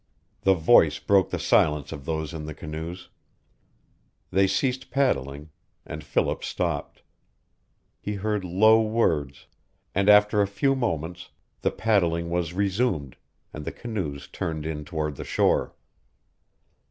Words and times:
The 0.41 0.55
voice 0.55 0.97
broke 0.97 1.29
the 1.29 1.37
silence 1.37 1.91
of 1.91 2.05
those 2.05 2.33
in 2.33 2.47
the 2.47 2.55
canoes. 2.55 3.09
They 4.31 4.47
ceased 4.47 4.89
paddling, 4.89 5.51
and 5.85 6.03
Philip 6.03 6.43
stopped. 6.43 7.03
He 7.99 8.15
heard 8.15 8.43
low 8.43 8.81
words, 8.81 9.45
and 9.93 10.09
after 10.09 10.41
a 10.41 10.47
few 10.47 10.75
moments 10.75 11.29
the 11.61 11.69
paddling 11.69 12.31
was 12.31 12.51
resumed, 12.55 13.15
and 13.53 13.63
the 13.63 13.71
canoes 13.71 14.27
turned 14.27 14.65
in 14.65 14.85
toward 14.85 15.17
the 15.17 15.23
shore. 15.23 15.75